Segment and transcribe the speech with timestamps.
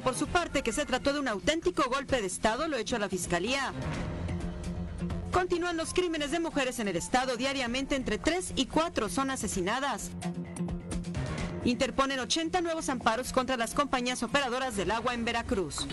[0.00, 2.98] por su parte que se trató de un auténtico golpe de Estado lo hecho a
[2.98, 3.72] la Fiscalía.
[5.32, 7.36] Continúan los crímenes de mujeres en el Estado.
[7.36, 10.10] Diariamente entre 3 y 4 son asesinadas.
[11.64, 15.86] Interponen 80 nuevos amparos contra las compañías operadoras del agua en Veracruz.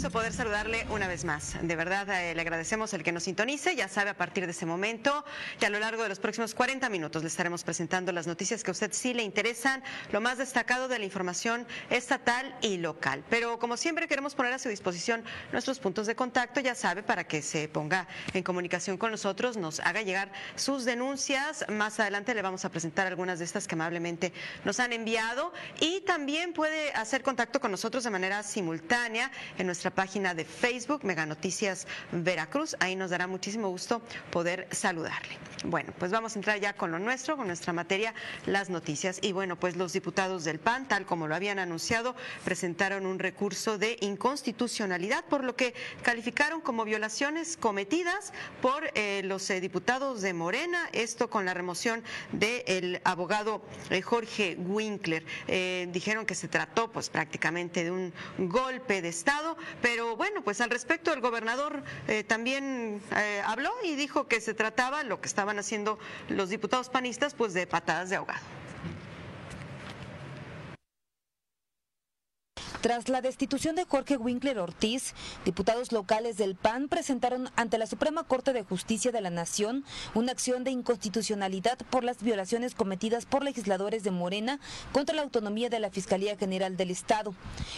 [0.00, 1.58] Gusto poder saludarle una vez más.
[1.60, 3.76] De verdad, eh, le agradecemos el que nos sintonice.
[3.76, 5.26] Ya sabe, a partir de ese momento
[5.60, 8.70] y a lo largo de los próximos 40 minutos le estaremos presentando las noticias que
[8.70, 13.22] a usted sí le interesan, lo más destacado de la información estatal y local.
[13.28, 15.22] Pero como siempre queremos poner a su disposición
[15.52, 19.80] nuestros puntos de contacto, ya sabe, para que se ponga en comunicación con nosotros, nos
[19.80, 21.66] haga llegar sus denuncias.
[21.68, 24.32] Más adelante le vamos a presentar algunas de estas que amablemente
[24.64, 29.89] nos han enviado y también puede hacer contacto con nosotros de manera simultánea en nuestra
[29.90, 32.76] página de Facebook, Mega Noticias Veracruz.
[32.80, 35.36] Ahí nos dará muchísimo gusto poder saludarle.
[35.64, 38.14] Bueno, pues vamos a entrar ya con lo nuestro, con nuestra materia,
[38.46, 39.18] las noticias.
[39.22, 43.76] Y bueno, pues los diputados del PAN, tal como lo habían anunciado, presentaron un recurso
[43.76, 48.32] de inconstitucionalidad, por lo que calificaron como violaciones cometidas
[48.62, 54.56] por eh, los eh, diputados de Morena, esto con la remoción del abogado eh, Jorge
[54.58, 55.24] Winkler.
[55.92, 60.70] dijeron que se trató pues prácticamente de un golpe de Estado pero bueno, pues al
[60.70, 65.58] respecto el gobernador eh, también eh, habló y dijo que se trataba, lo que estaban
[65.58, 68.59] haciendo los diputados panistas, pues de patadas de ahogado.
[72.80, 75.12] Tras la destitución de Jorge Winkler Ortiz,
[75.44, 80.32] diputados locales del PAN presentaron ante la Suprema Corte de Justicia de la Nación una
[80.32, 84.60] acción de inconstitucionalidad por las violaciones cometidas por legisladores de Morena
[84.92, 87.34] contra la autonomía de la Fiscalía General del Estado.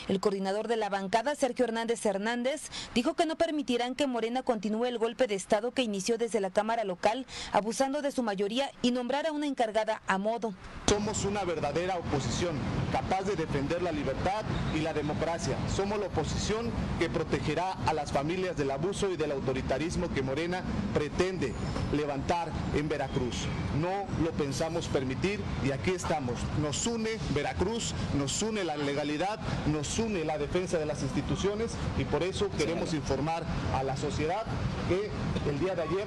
[0.07, 4.85] El coordinador de la bancada, Sergio Hernández Hernández, dijo que no permitirán que Morena continúe
[4.85, 8.93] el golpe de Estado que inició desde la Cámara local, abusando de su mayoría y
[8.93, 10.55] nombrar a una encargada a modo.
[10.87, 12.57] Somos una verdadera oposición,
[12.93, 14.45] capaz de defender la libertad
[14.77, 15.57] y la democracia.
[15.75, 20.63] Somos la oposición que protegerá a las familias del abuso y del autoritarismo que Morena
[20.95, 21.53] pretende
[21.93, 23.47] levantar en Veracruz.
[23.81, 26.35] No lo pensamos permitir y aquí estamos.
[26.61, 32.05] Nos une Veracruz, nos une la legalidad, nos une la defensa de las instituciones y
[32.05, 33.45] por eso queremos informar
[33.75, 34.45] a la sociedad
[34.89, 35.11] que
[35.51, 36.07] el día de ayer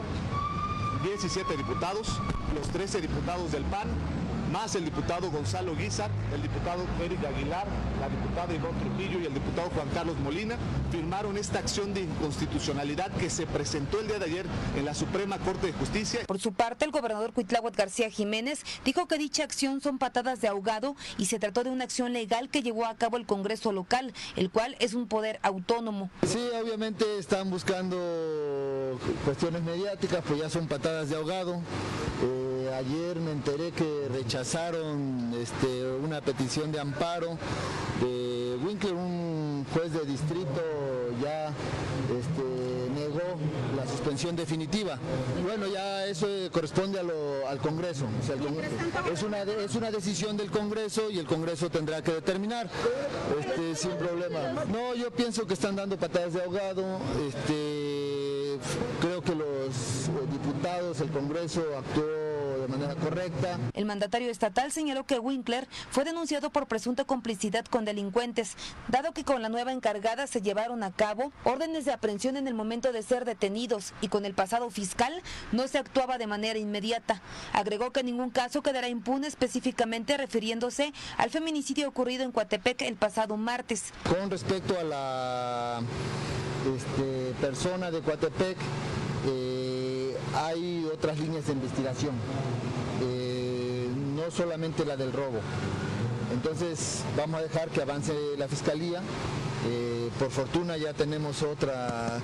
[1.03, 2.19] 17 diputados,
[2.55, 3.87] los 13 diputados del PAN
[4.55, 7.67] más el diputado Gonzalo Guizar, el diputado Eric Aguilar,
[7.99, 10.55] la diputada Ivonne Trujillo y el diputado Juan Carlos Molina,
[10.91, 14.45] firmaron esta acción de inconstitucionalidad que se presentó el día de ayer
[14.77, 16.21] en la Suprema Corte de Justicia.
[16.25, 20.47] Por su parte, el gobernador Cuitláhuac García Jiménez dijo que dicha acción son patadas de
[20.47, 24.13] ahogado y se trató de una acción legal que llevó a cabo el Congreso local,
[24.37, 26.09] el cual es un poder autónomo.
[26.25, 31.59] Sí, obviamente están buscando cuestiones mediáticas, pues ya son patadas de ahogado.
[32.23, 37.37] Eh, ayer me enteré que rechazaron este, una petición de amparo
[38.01, 40.61] de Winkler, un juez de distrito
[41.21, 41.47] ya
[42.17, 42.54] este,
[43.75, 44.97] la suspensión definitiva.
[45.43, 48.05] Bueno, ya eso corresponde al Congreso.
[49.11, 52.69] es, una, es una decisión del Congreso y el Congreso tendrá que determinar
[53.39, 54.65] este, sin problema.
[54.67, 56.99] No, yo pienso que están dando patadas de ahogado.
[57.27, 58.59] Este,
[59.01, 62.03] creo que los diputados, el Congreso actuó
[62.61, 63.59] de manera correcta.
[63.73, 68.55] El mandatario estatal señaló que Winkler fue denunciado por presunta complicidad con delincuentes,
[68.87, 72.53] dado que con la nueva encargada se llevaron a cabo órdenes de aprehensión en el
[72.53, 75.13] momento de ser detenidos y con el pasado fiscal
[75.51, 77.21] no se actuaba de manera inmediata.
[77.53, 83.37] Agregó que ningún caso quedará impune específicamente refiriéndose al feminicidio ocurrido en Coatepec el pasado
[83.37, 83.93] martes.
[84.09, 85.81] Con respecto a la
[86.75, 88.57] este, persona de Coatepec,
[89.27, 92.15] eh, hay otras líneas de investigación,
[93.01, 95.39] eh, no solamente la del robo.
[96.33, 99.01] Entonces vamos a dejar que avance la fiscalía.
[99.67, 102.19] Eh, por fortuna ya tenemos otra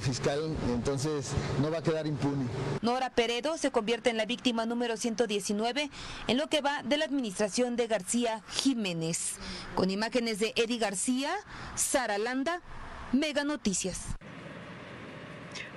[0.00, 1.30] fiscal, entonces
[1.60, 2.46] no va a quedar impune.
[2.82, 5.90] Nora Peredo se convierte en la víctima número 119
[6.26, 9.36] en lo que va de la administración de García Jiménez.
[9.74, 11.32] Con imágenes de Eddie García,
[11.74, 12.60] Sara Landa,
[13.12, 14.00] Mega Noticias.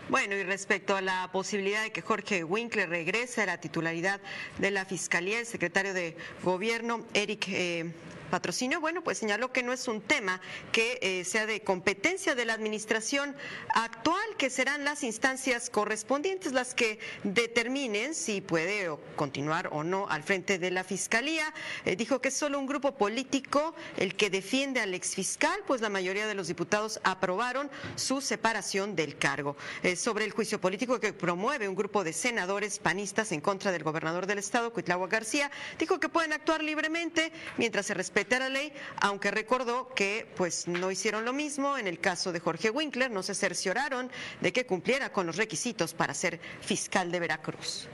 [0.07, 4.21] Bueno, y respecto a la posibilidad de que Jorge Winkler regrese a la titularidad
[4.59, 7.91] de la Fiscalía, el secretario de Gobierno, Eric eh,
[8.25, 10.41] patrocinio, bueno, pues señaló que no es un tema
[10.71, 13.35] que eh, sea de competencia de la administración
[13.73, 20.23] actual, que serán las instancias correspondientes las que determinen si puede continuar o no al
[20.23, 21.53] frente de la Fiscalía.
[21.85, 25.89] Eh, dijo que es solo un grupo político el que defiende al exfiscal, pues la
[25.89, 29.55] mayoría de los diputados aprobaron su separación del cargo.
[29.83, 33.83] Eh, sobre el juicio político que promueve un grupo de senadores panistas en contra del
[33.83, 38.71] gobernador del estado, Cuitlagua García, dijo que pueden actuar libremente mientras se respete ley,
[39.01, 41.77] aunque recordó que pues no hicieron lo mismo.
[41.77, 44.09] En el caso de Jorge Winkler, no se cercioraron
[44.39, 47.89] de que cumpliera con los requisitos para ser fiscal de Veracruz.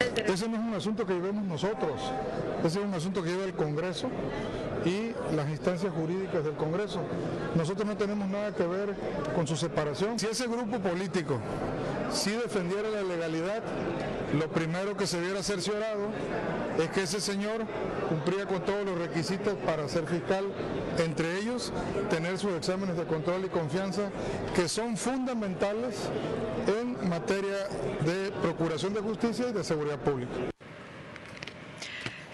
[0.00, 2.00] Ese no es un asunto que llevemos nosotros,
[2.64, 4.10] ese es un asunto que lleva el Congreso
[5.34, 7.00] las instancias jurídicas del Congreso.
[7.54, 8.94] Nosotros no tenemos nada que ver
[9.34, 10.18] con su separación.
[10.18, 11.38] Si ese grupo político
[12.12, 13.62] sí defendiera la legalidad,
[14.38, 16.08] lo primero que se hubiera cerciorado
[16.78, 17.66] es que ese señor
[18.08, 20.44] cumplía con todos los requisitos para ser fiscal,
[20.98, 21.72] entre ellos
[22.10, 24.10] tener sus exámenes de control y confianza
[24.54, 25.96] que son fundamentales
[26.66, 27.68] en materia
[28.04, 30.57] de procuración de justicia y de seguridad pública.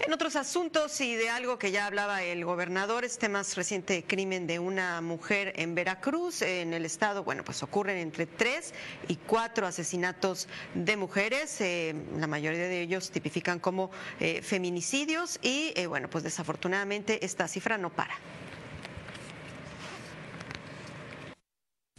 [0.07, 4.47] En otros asuntos y de algo que ya hablaba el gobernador, este más reciente crimen
[4.47, 8.75] de una mujer en Veracruz, en el estado, bueno, pues ocurren entre tres
[9.09, 13.91] y cuatro asesinatos de mujeres, eh, la mayoría de ellos tipifican como
[14.21, 18.15] eh, feminicidios y, eh, bueno, pues desafortunadamente esta cifra no para.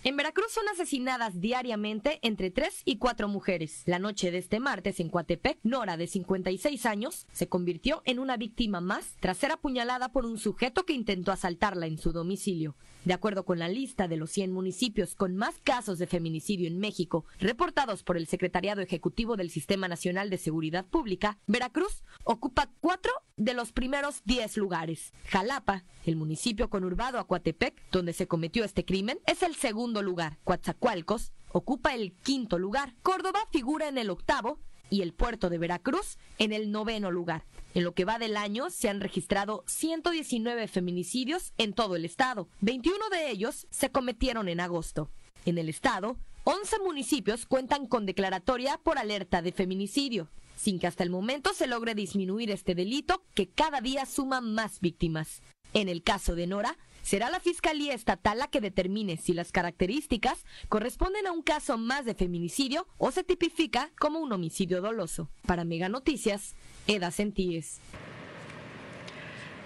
[0.08, 3.82] En Veracruz son asesinadas diariamente entre tres y cuatro mujeres.
[3.88, 8.38] La noche de este martes en Coatepec, Nora, de 56 años, se convirtió en una
[8.38, 12.76] víctima más tras ser apuñalada por un sujeto que intentó asaltarla en su domicilio.
[13.04, 16.78] De acuerdo con la lista de los 100 municipios con más casos de feminicidio en
[16.78, 23.12] México, reportados por el Secretariado Ejecutivo del Sistema Nacional de Seguridad Pública, Veracruz ocupa cuatro
[23.38, 25.14] de los primeros 10 lugares.
[25.28, 30.38] Jalapa, el municipio conurbado a Coatepec, donde se cometió este crimen, es el segundo lugar.
[30.44, 32.96] Coatzacoalcos ocupa el quinto lugar.
[33.02, 34.60] Córdoba figura en el octavo
[34.90, 37.46] y el puerto de Veracruz en el noveno lugar.
[37.74, 42.48] En lo que va del año se han registrado 119 feminicidios en todo el estado.
[42.62, 45.10] 21 de ellos se cometieron en agosto.
[45.46, 51.04] En el estado, 11 municipios cuentan con declaratoria por alerta de feminicidio, sin que hasta
[51.04, 55.42] el momento se logre disminuir este delito que cada día suma más víctimas.
[55.74, 60.44] En el caso de Nora, será la Fiscalía Estatal la que determine si las características
[60.70, 65.30] corresponden a un caso más de feminicidio o se tipifica como un homicidio doloso.
[65.46, 66.56] Para Mega Noticias,
[66.88, 67.80] Eda Sentíes.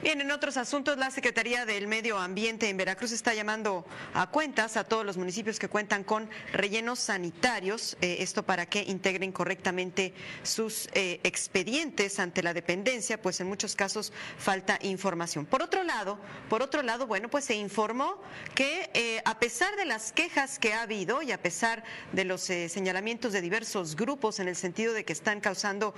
[0.02, 4.78] Bien, en otros asuntos, la Secretaría del Medio Ambiente en Veracruz está llamando a cuentas
[4.78, 10.14] a todos los municipios que cuentan con rellenos sanitarios, eh, esto para que integren correctamente
[10.42, 15.46] sus eh, expedientes ante la dependencia, pues en muchos casos falta información.
[15.46, 16.18] Por otro lado,
[16.48, 18.22] por otro lado, bueno, pues se informó
[18.56, 22.40] que eh, a pesar de las quejas que ha habido y a pesar de los
[22.44, 25.94] señalamientos de diversos grupos en el sentido de que están causando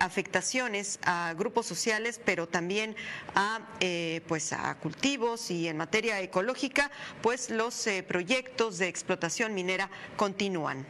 [0.00, 2.96] afectaciones a grupos sociales, pero también
[3.34, 3.43] a
[3.80, 6.90] eh, pues a cultivos y en materia ecológica,
[7.22, 10.86] pues los eh, proyectos de explotación minera continúan.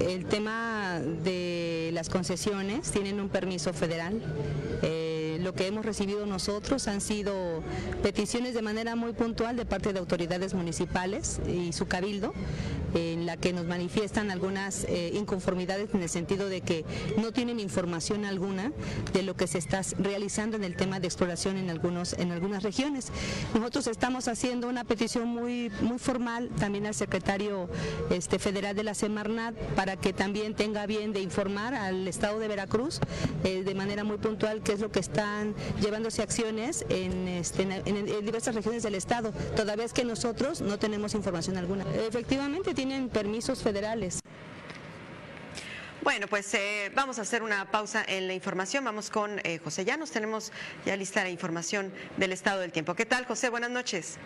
[0.00, 4.22] El tema de las concesiones tienen un permiso federal.
[4.82, 7.62] Eh, lo que hemos recibido nosotros han sido
[8.02, 12.34] peticiones de manera muy puntual de parte de autoridades municipales y su cabildo
[12.94, 16.84] en la que nos manifiestan algunas eh, inconformidades en el sentido de que
[17.16, 18.72] no tienen información alguna
[19.12, 22.62] de lo que se está realizando en el tema de exploración en algunos en algunas
[22.62, 23.08] regiones.
[23.54, 27.68] Nosotros estamos haciendo una petición muy muy formal también al secretario
[28.10, 32.48] este, federal de la Semarnat para que también tenga bien de informar al Estado de
[32.48, 33.00] Veracruz
[33.44, 38.06] eh, de manera muy puntual qué es lo que están llevándose acciones en, este, en,
[38.24, 41.84] diversas regiones del Estado, toda vez que nosotros no tenemos información alguna.
[42.08, 44.20] Efectivamente, tienen permisos federales.
[46.02, 48.84] Bueno, pues eh, vamos a hacer una pausa en la información.
[48.84, 50.12] Vamos con eh, José Llanos.
[50.12, 50.52] Tenemos
[50.84, 52.94] ya lista la información del estado del tiempo.
[52.94, 53.48] ¿Qué tal, José?
[53.48, 54.18] Buenas noches.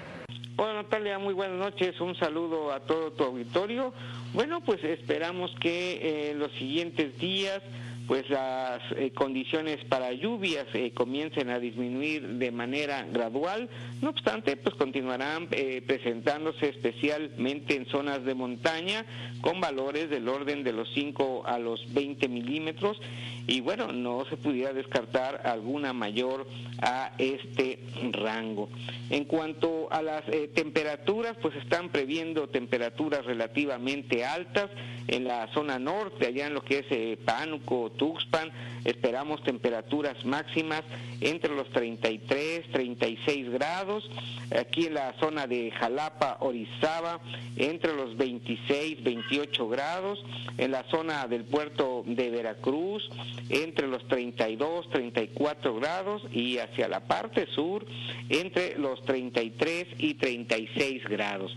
[0.56, 1.98] Hola Natalia, muy buenas noches.
[2.00, 3.94] Un saludo a todo tu auditorio.
[4.34, 7.62] Bueno, pues esperamos que eh, en los siguientes días
[8.10, 13.70] pues las eh, condiciones para lluvias eh, comiencen a disminuir de manera gradual.
[14.02, 19.06] No obstante, pues continuarán eh, presentándose especialmente en zonas de montaña
[19.40, 23.00] con valores del orden de los 5 a los 20 milímetros
[23.46, 26.46] y bueno, no se pudiera descartar alguna mayor
[26.82, 27.80] a este
[28.12, 28.68] rango.
[29.10, 30.22] En cuanto a las
[30.54, 34.70] temperaturas, pues están previendo temperaturas relativamente altas
[35.08, 38.52] En la zona norte, allá en lo que es eh, Pánuco, Tuxpan,
[38.84, 40.82] esperamos temperaturas máximas
[41.20, 44.08] entre los 33, 36 grados.
[44.56, 47.20] Aquí en la zona de Jalapa, Orizaba,
[47.56, 50.24] entre los 26, 28 grados.
[50.58, 53.08] En la zona del puerto de Veracruz,
[53.48, 56.22] entre los 32, 34 grados.
[56.32, 57.86] Y hacia la parte sur,
[58.28, 61.56] entre los 33 y 36 grados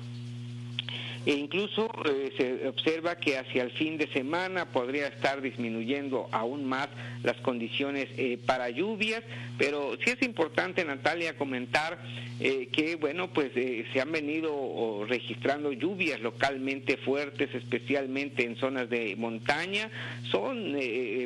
[1.26, 6.66] e incluso eh, se observa que hacia el fin de semana podría estar disminuyendo aún
[6.66, 6.90] más
[7.24, 9.24] las condiciones eh, para lluvias,
[9.58, 11.98] pero sí es importante, Natalia, comentar
[12.40, 19.16] eh, que, bueno, pues se han venido registrando lluvias localmente fuertes, especialmente en zonas de
[19.16, 19.90] montaña,
[20.30, 20.76] son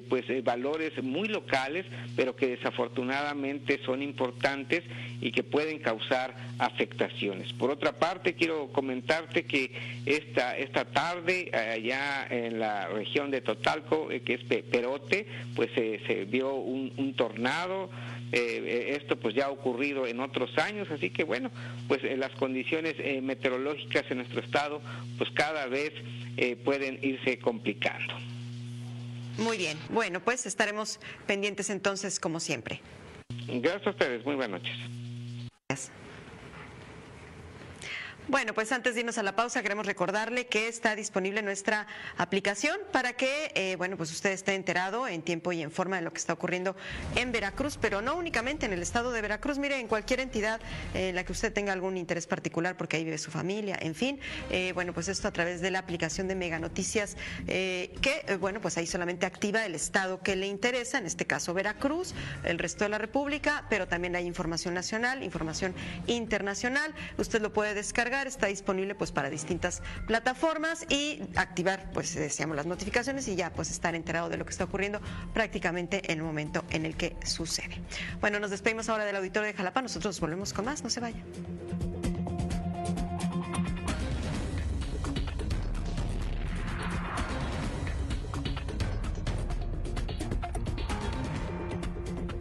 [0.09, 1.85] pues valores muy locales,
[2.15, 4.83] pero que desafortunadamente son importantes
[5.21, 7.53] y que pueden causar afectaciones.
[7.53, 9.71] Por otra parte, quiero comentarte que
[10.05, 16.25] esta, esta tarde allá en la región de Totalco, eh, que es Perote, pues se
[16.25, 17.89] vio un, tornado.
[18.31, 21.49] Eh, eh, esto pues ya ha ocurrido en otros años, así que bueno,
[21.87, 24.81] pues las condiciones meteorológicas en nuestro estado
[25.17, 25.93] pues cada vez
[26.63, 28.13] pueden irse complicando.
[29.37, 32.81] Muy bien, bueno, pues estaremos pendientes entonces como siempre.
[33.47, 34.77] Gracias a ustedes, muy buenas noches.
[35.69, 35.91] Gracias.
[38.29, 42.77] Bueno, pues antes de irnos a la pausa, queremos recordarle que está disponible nuestra aplicación
[42.91, 46.11] para que, eh, bueno, pues usted esté enterado en tiempo y en forma de lo
[46.11, 46.75] que está ocurriendo
[47.15, 50.59] en Veracruz, pero no únicamente en el estado de Veracruz, mire, en cualquier entidad
[50.93, 54.19] en la que usted tenga algún interés particular, porque ahí vive su familia, en fin,
[54.51, 57.15] eh, bueno, pues esto a través de la aplicación de Mega Noticias,
[57.47, 61.53] eh, que, bueno, pues ahí solamente activa el estado que le interesa, en este caso
[61.53, 65.73] Veracruz, el resto de la República, pero también hay información nacional, información
[66.07, 72.55] internacional, usted lo puede descargar está disponible pues para distintas plataformas y activar pues decíamos
[72.55, 74.99] las notificaciones y ya pues estar enterado de lo que está ocurriendo
[75.33, 77.81] prácticamente en el momento en el que sucede.
[78.21, 81.21] Bueno, nos despedimos ahora del auditorio de Jalapa, nosotros volvemos con más, no se vaya.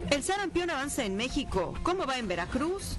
[0.09, 1.75] El sarampión avanza en México.
[1.83, 2.97] ¿Cómo va en Veracruz?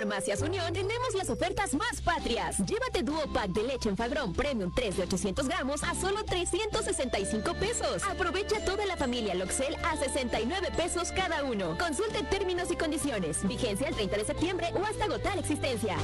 [0.00, 2.56] Farmacias Unión tenemos las ofertas más patrias.
[2.64, 7.52] Llévate Duo Pack de leche en Fagrón Premium 3 de 800 gramos a solo 365
[7.56, 8.02] pesos.
[8.04, 11.76] Aprovecha toda la familia Loxel a 69 pesos cada uno.
[11.76, 13.46] Consulte términos y condiciones.
[13.46, 16.00] Vigencia el 30 de septiembre o hasta agotar existencias.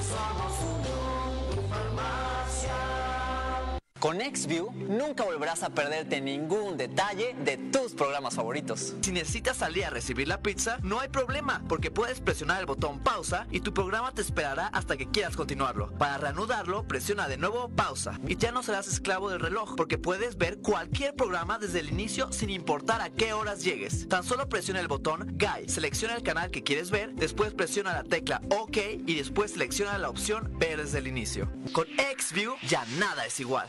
[3.98, 8.94] Con XView nunca volverás a perderte ningún detalle de tus programas favoritos.
[9.00, 13.00] Si necesitas salir a recibir la pizza, no hay problema, porque puedes presionar el botón
[13.00, 15.90] pausa y tu programa te esperará hasta que quieras continuarlo.
[15.92, 20.36] Para reanudarlo, presiona de nuevo pausa y ya no serás esclavo del reloj, porque puedes
[20.36, 24.08] ver cualquier programa desde el inicio sin importar a qué horas llegues.
[24.08, 28.04] Tan solo presiona el botón Guide, selecciona el canal que quieres ver, después presiona la
[28.04, 28.76] tecla OK
[29.06, 31.48] y después selecciona la opción Ver desde el inicio.
[31.72, 33.68] Con XView ya nada es igual.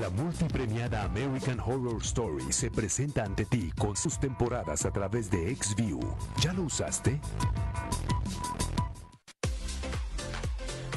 [0.00, 5.54] La multipremiada American Horror Story se presenta ante ti con sus temporadas a través de
[5.54, 6.00] XView.
[6.40, 7.20] ¿Ya lo usaste?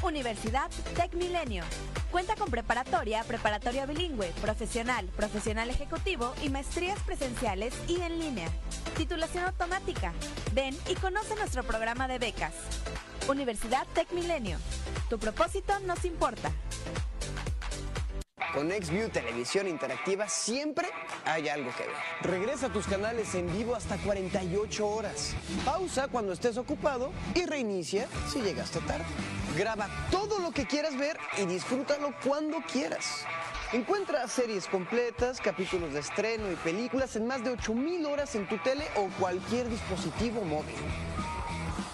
[0.01, 1.63] Universidad Tech Milenio.
[2.09, 8.49] Cuenta con preparatoria, preparatoria bilingüe, profesional, profesional ejecutivo y maestrías presenciales y en línea.
[8.97, 10.11] Titulación automática.
[10.55, 12.55] Ven y conoce nuestro programa de becas.
[13.29, 14.57] Universidad Tech Milenio.
[15.07, 16.51] Tu propósito nos importa.
[18.53, 20.87] Con XView Televisión Interactiva siempre
[21.25, 21.95] hay algo que ver.
[22.21, 25.35] Regresa a tus canales en vivo hasta 48 horas.
[25.65, 29.05] Pausa cuando estés ocupado y reinicia si llegaste tarde.
[29.57, 33.25] Graba todo lo que quieras ver y disfrútalo cuando quieras.
[33.73, 38.57] Encuentra series completas, capítulos de estreno y películas en más de 8000 horas en tu
[38.59, 40.75] tele o cualquier dispositivo móvil.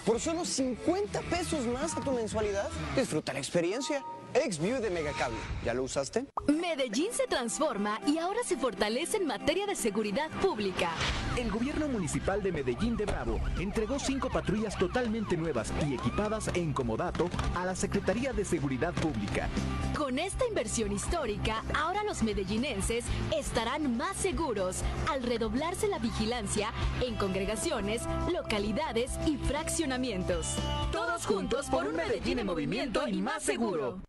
[0.06, 4.04] Por solo 50 pesos más a tu mensualidad, disfruta la experiencia.
[4.34, 5.38] XView de Megacable.
[5.64, 6.26] ¿Ya lo usaste?
[6.48, 10.90] Medellín se transforma y ahora se fortalece en materia de seguridad pública.
[11.38, 16.74] El gobierno municipal de Medellín de Bravo entregó cinco patrullas totalmente nuevas y equipadas en
[16.74, 19.50] comodato a la Secretaría de Seguridad Pública.
[19.98, 26.72] Con esta inversión histórica, ahora los medellinenses estarán más seguros al redoblarse la vigilancia
[27.02, 30.56] en congregaciones, localidades y fraccionamientos.
[30.92, 34.00] Todos juntos por un Medellín en movimiento y más seguro.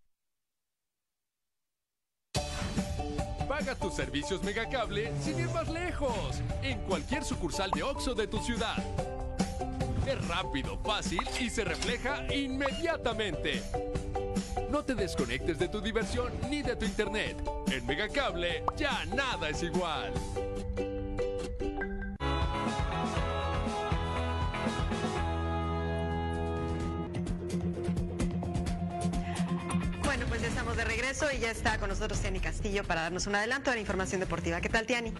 [3.56, 8.40] Paga tus servicios Megacable sin ir más lejos, en cualquier sucursal de OXO de tu
[8.40, 8.82] ciudad.
[10.04, 13.62] Es rápido, fácil y se refleja inmediatamente.
[14.70, 17.36] No te desconectes de tu diversión ni de tu internet.
[17.70, 20.12] En Megacable ya nada es igual.
[30.46, 33.76] Estamos de regreso y ya está con nosotros Tiani Castillo para darnos un adelanto de
[33.76, 34.60] la información deportiva.
[34.60, 35.12] ¿Qué tal, Tiani?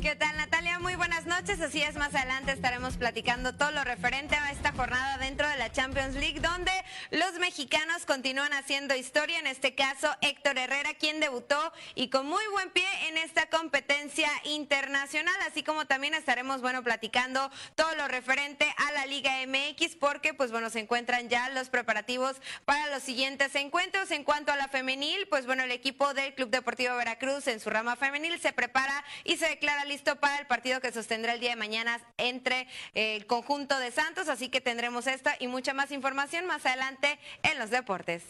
[0.00, 0.78] ¿Qué tal Natalia?
[0.78, 1.60] Muy buenas noches.
[1.60, 5.70] Así es, más adelante estaremos platicando todo lo referente a esta jornada dentro de la
[5.70, 6.72] Champions League, donde
[7.12, 9.38] los mexicanos continúan haciendo historia.
[9.38, 14.30] En este caso, Héctor Herrera, quien debutó y con muy buen pie en esta competencia
[14.44, 20.32] internacional, así como también estaremos, bueno, platicando todo lo referente a la Liga MX, porque,
[20.32, 24.10] pues bueno, se encuentran ya los preparativos para los siguientes encuentros.
[24.10, 27.68] En cuanto a la femenil, pues bueno, el equipo del Club Deportivo Veracruz en su
[27.68, 31.50] rama femenil se prepara y se declara listo para el partido que sostendrá el día
[31.50, 36.46] de mañana entre el conjunto de Santos, así que tendremos esta y mucha más información
[36.46, 37.01] más adelante
[37.42, 38.22] en los deportes.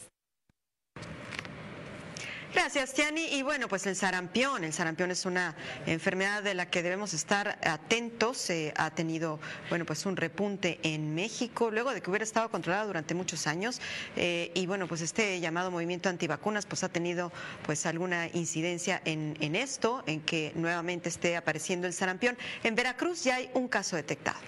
[2.54, 3.28] Gracias, Tiani.
[3.32, 4.62] Y bueno, pues el sarampión.
[4.62, 8.52] El sarampión es una enfermedad de la que debemos estar atentos.
[8.76, 13.14] Ha tenido, bueno, pues un repunte en México, luego de que hubiera estado controlado durante
[13.14, 13.80] muchos años.
[14.16, 17.32] Eh, y bueno, pues este llamado movimiento antivacunas, pues ha tenido
[17.64, 22.36] pues alguna incidencia en, en esto, en que nuevamente esté apareciendo el sarampión.
[22.64, 24.38] En Veracruz ya hay un caso detectado.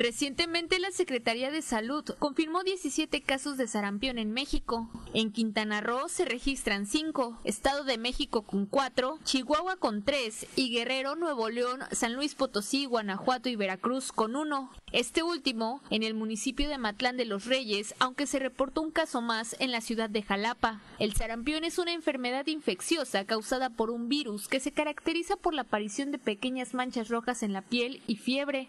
[0.00, 4.88] Recientemente la Secretaría de Salud confirmó 17 casos de sarampión en México.
[5.12, 10.70] En Quintana Roo se registran 5, Estado de México con 4, Chihuahua con 3 y
[10.70, 14.70] Guerrero, Nuevo León, San Luis Potosí, Guanajuato y Veracruz con 1.
[14.92, 19.20] Este último en el municipio de Matlán de los Reyes, aunque se reportó un caso
[19.20, 20.80] más en la ciudad de Jalapa.
[21.00, 25.62] El sarampión es una enfermedad infecciosa causada por un virus que se caracteriza por la
[25.62, 28.68] aparición de pequeñas manchas rojas en la piel y fiebre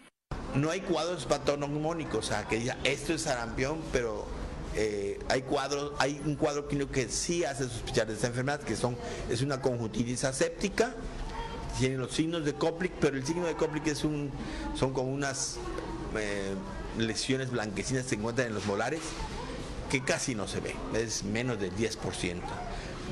[0.54, 4.26] no hay cuadros patognomónicos, o sea, que diga esto es sarampión, pero
[4.74, 8.76] eh, hay cuadros, hay un cuadro clínico que sí hace sospechar de esta enfermedad, que
[8.76, 8.96] son,
[9.28, 10.94] es una conjuntivitis aséptica,
[11.78, 14.30] tiene los signos de Koplik, pero el signo de Koplik es un,
[14.74, 15.56] son como unas
[16.16, 16.54] eh,
[16.98, 19.00] lesiones blanquecinas que se encuentran en los molares,
[19.88, 22.40] que casi no se ve, es menos del 10%.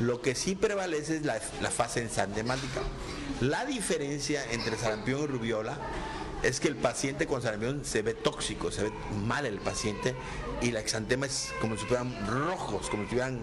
[0.00, 2.83] Lo que sí prevalece es la, fase ensantemática.
[3.40, 5.76] La diferencia entre sarampión y rubiola
[6.42, 8.92] es que el paciente con sarampión se ve tóxico, se ve
[9.27, 10.14] mal el paciente
[10.62, 13.40] y la exantema es como si fueran rojos, como si estuvieran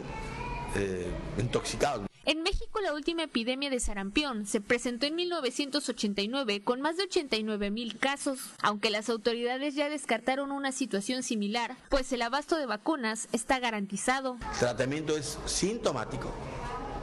[0.75, 2.07] eh, intoxicados.
[2.25, 7.69] En México la última epidemia de sarampión se presentó en 1989 con más de 89
[7.69, 13.27] mil casos, aunque las autoridades ya descartaron una situación similar, pues el abasto de vacunas
[13.31, 14.37] está garantizado.
[14.53, 16.31] El tratamiento es sintomático,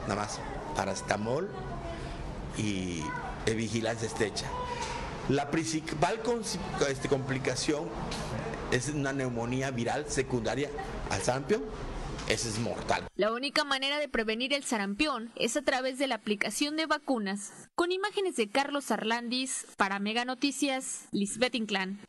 [0.09, 0.39] nada más,
[0.75, 1.49] paracetamol
[2.57, 3.01] y
[3.45, 4.47] vigilancia estrecha.
[5.29, 6.19] La principal
[6.89, 7.85] este, complicación
[8.71, 10.69] es una neumonía viral secundaria
[11.09, 11.63] al sarampión.
[12.27, 13.05] Ese es mortal.
[13.15, 17.69] La única manera de prevenir el sarampión es a través de la aplicación de vacunas.
[17.75, 21.99] Con imágenes de Carlos Arlandis, para Mega Noticias, Lisbeth Inclán.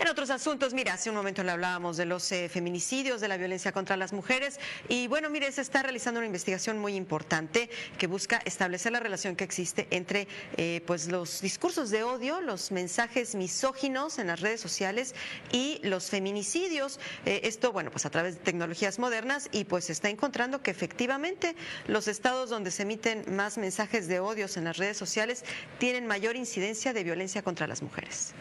[0.00, 3.36] En otros asuntos, mira, hace un momento le hablábamos de los eh, feminicidios, de la
[3.36, 8.06] violencia contra las mujeres y bueno, mire, se está realizando una investigación muy importante que
[8.06, 13.34] busca establecer la relación que existe entre eh, pues los discursos de odio, los mensajes
[13.34, 15.16] misóginos en las redes sociales
[15.50, 17.00] y los feminicidios.
[17.26, 20.70] Eh, esto, bueno, pues a través de tecnologías modernas y pues se está encontrando que
[20.70, 21.56] efectivamente
[21.88, 25.44] los estados donde se emiten más mensajes de odios en las redes sociales
[25.78, 28.32] tienen mayor incidencia de violencia contra las mujeres.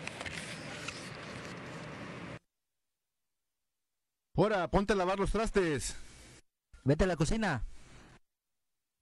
[4.38, 5.96] Ahora, ponte a lavar los trastes.
[6.84, 7.64] Vete a la cocina.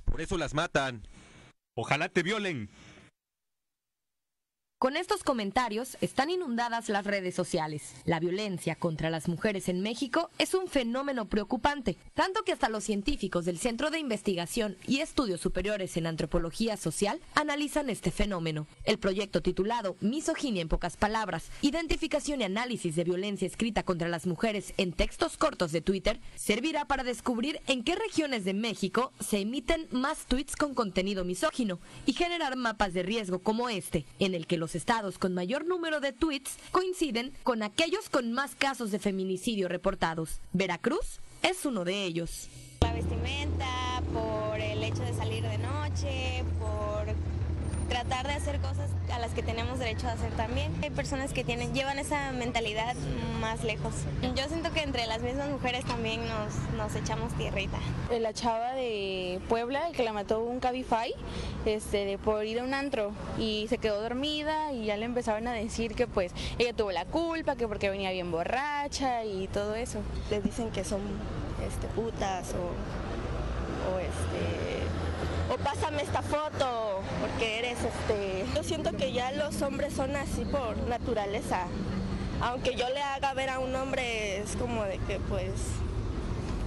[0.05, 1.05] Por eso las matan.
[1.75, 2.69] Ojalá te violen.
[4.85, 7.95] Con estos comentarios están inundadas las redes sociales.
[8.05, 12.83] La violencia contra las mujeres en México es un fenómeno preocupante, tanto que hasta los
[12.83, 18.67] científicos del Centro de Investigación y Estudios Superiores en Antropología Social analizan este fenómeno.
[18.83, 24.27] El proyecto titulado Misoginia en pocas palabras, identificación y análisis de violencia escrita contra las
[24.27, 29.39] mujeres en textos cortos de Twitter, servirá para descubrir en qué regiones de México se
[29.39, 34.45] emiten más tweets con contenido misógino y generar mapas de riesgo como este, en el
[34.45, 38.99] que los estados con mayor número de tweets coinciden con aquellos con más casos de
[38.99, 40.39] feminicidio reportados.
[40.53, 42.47] Veracruz es uno de ellos.
[42.81, 47.34] La vestimenta, por el hecho de salir de noche, por
[47.87, 50.73] tratar de hacer cosas a las que tenemos derecho a hacer también.
[50.83, 52.95] Hay personas que tienen, llevan esa mentalidad
[53.39, 53.93] más lejos.
[54.35, 57.77] Yo siento que entre las mismas mujeres también nos, nos echamos tierrita.
[58.19, 61.13] La chava de Puebla, que la mató un Cabify,
[61.65, 65.47] este, de por ir a un antro y se quedó dormida y ya le empezaron
[65.47, 69.75] a decir que pues ella tuvo la culpa, que porque venía bien borracha y todo
[69.75, 69.99] eso.
[70.29, 71.01] Les dicen que son
[71.67, 74.84] este, putas o, o este
[75.49, 80.45] o pásame esta foto porque eres este yo siento que ya los hombres son así
[80.45, 81.67] por naturaleza
[82.41, 85.51] aunque yo le haga ver a un hombre es como de que pues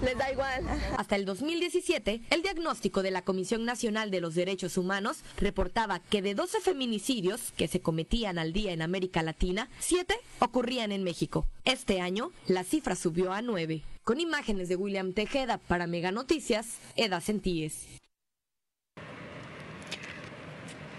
[0.03, 0.65] les da igual.
[0.97, 6.23] Hasta el 2017, el diagnóstico de la Comisión Nacional de los Derechos Humanos reportaba que
[6.23, 11.49] de 12 feminicidios que se cometían al día en América Latina, 7 ocurrían en México.
[11.65, 13.83] Este año, la cifra subió a 9.
[14.05, 17.98] Con imágenes de William Tejeda para Mega Noticias, Eda Sentíes.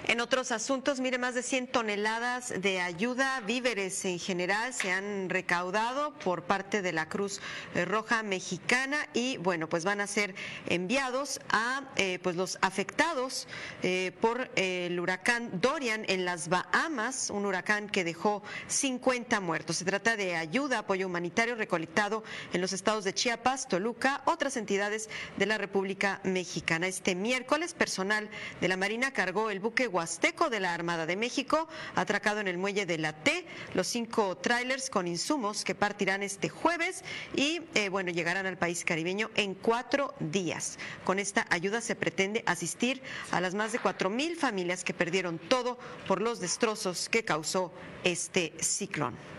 [0.09, 5.29] En otros asuntos, mire, más de 100 toneladas de ayuda, víveres en general, se han
[5.29, 7.39] recaudado por parte de la Cruz
[7.75, 10.33] eh, Roja Mexicana y, bueno, pues van a ser
[10.65, 13.47] enviados a eh, pues los afectados
[13.83, 19.77] eh, por el huracán Dorian en las Bahamas, un huracán que dejó 50 muertos.
[19.77, 25.07] Se trata de ayuda, apoyo humanitario recolectado en los estados de Chiapas, Toluca, otras entidades
[25.37, 26.87] de la República Mexicana.
[26.87, 28.27] Este miércoles, personal
[28.59, 32.57] de la Marina cargó el buque Huasteco de la Armada de México, atracado en el
[32.57, 37.03] muelle de la T, los cinco trailers con insumos que partirán este jueves
[37.35, 40.79] y, eh, bueno, llegarán al país caribeño en cuatro días.
[41.03, 45.37] Con esta ayuda se pretende asistir a las más de cuatro mil familias que perdieron
[45.37, 47.73] todo por los destrozos que causó
[48.05, 49.38] este ciclón.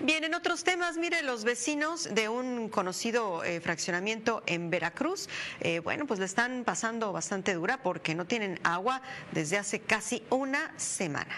[0.00, 5.26] Bien, en otros temas, mire, los vecinos de un conocido eh, fraccionamiento en Veracruz,
[5.60, 9.00] eh, bueno, pues le están pasando bastante dura porque no tienen agua
[9.32, 11.34] desde hace casi una semana.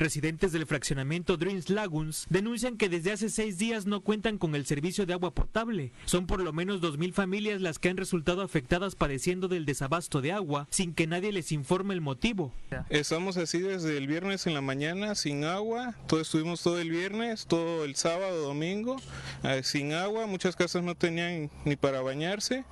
[0.00, 4.64] Residentes del fraccionamiento Dreams Lagoons denuncian que desde hace seis días no cuentan con el
[4.64, 5.92] servicio de agua potable.
[6.06, 10.22] Son por lo menos dos mil familias las que han resultado afectadas padeciendo del desabasto
[10.22, 12.50] de agua sin que nadie les informe el motivo.
[12.88, 15.94] Estamos así desde el viernes en la mañana sin agua.
[16.06, 18.96] Todo, estuvimos todo el viernes, todo el sábado, domingo,
[19.42, 20.26] eh, sin agua.
[20.26, 22.64] Muchas casas no tenían ni para bañarse.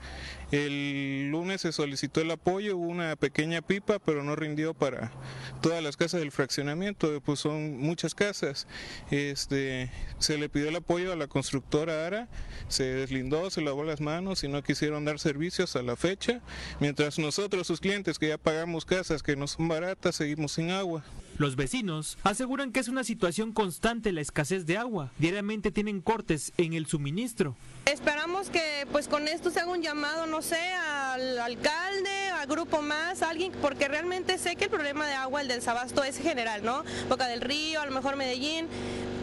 [0.51, 5.13] El lunes se solicitó el apoyo, hubo una pequeña pipa, pero no rindió para
[5.61, 8.67] todas las casas del fraccionamiento, pues son muchas casas.
[9.11, 12.29] Este, se le pidió el apoyo a la constructora ARA,
[12.69, 16.41] se deslindó, se lavó las manos y no quisieron dar servicios a la fecha,
[16.81, 21.05] mientras nosotros, sus clientes que ya pagamos casas que no son baratas, seguimos sin agua.
[21.39, 25.13] Los vecinos aseguran que es una situación constante la escasez de agua.
[25.19, 27.55] Diariamente tienen cortes en el suministro.
[27.87, 32.83] Esperamos que pues con esto se haga un llamado, no sé, al alcalde, al grupo
[32.83, 36.65] más, alguien, porque realmente sé que el problema de agua, el del sabasto es general,
[36.65, 36.83] ¿no?
[37.09, 38.67] Boca del Río, a lo mejor Medellín,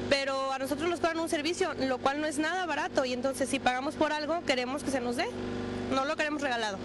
[0.10, 3.50] pero a nosotros nos cobran un servicio, lo cual no es nada barato y entonces
[3.50, 5.26] si pagamos por algo queremos que se nos dé,
[5.92, 6.78] no lo queremos regalado.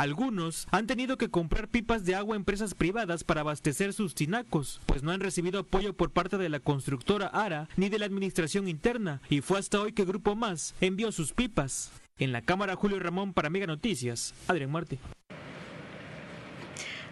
[0.00, 4.80] Algunos han tenido que comprar pipas de agua a empresas privadas para abastecer sus tinacos,
[4.86, 8.66] pues no han recibido apoyo por parte de la constructora ARA ni de la administración
[8.66, 11.92] interna, y fue hasta hoy que Grupo Más envió sus pipas.
[12.16, 14.98] En la cámara Julio Ramón para Mega Noticias, Adrián Marte.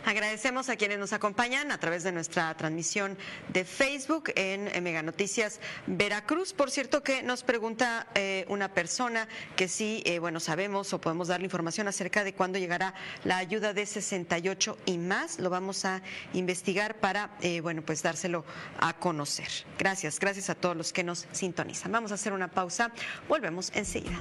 [0.09, 3.19] Agradecemos a quienes nos acompañan a través de nuestra transmisión
[3.53, 6.55] de Facebook en, Mega Noticias Veracruz.
[6.55, 11.29] Por cierto que nos pregunta eh, una persona que sí, eh, bueno, sabemos o podemos
[11.29, 12.95] darle información acerca de cuándo llegará
[13.25, 15.41] la ayuda de 68 y más.
[15.41, 16.01] Lo vamos a
[16.33, 18.47] investigar para, eh, bueno, pues dárselo
[18.81, 19.67] a conocer.
[19.79, 21.93] Gracias, gracias a todos los que nos sintonizan.
[21.93, 22.93] Vamos a hacer una pausa.
[23.29, 24.19] Volvemos enseguida.